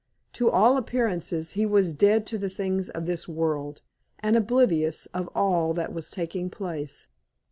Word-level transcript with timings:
To 0.33 0.49
all 0.49 0.77
appearances 0.77 1.51
he 1.51 1.63
was 1.63 1.93
dead 1.93 2.25
to 2.25 2.39
the 2.39 2.49
things 2.49 2.89
of 2.89 3.05
this 3.05 3.27
world, 3.27 3.83
and 4.17 4.35
oblivious 4.35 5.05
of 5.13 5.27
all 5.35 5.75
that 5.75 5.93
was 5.93 6.09
taking 6.09 6.49
place. 6.49 7.07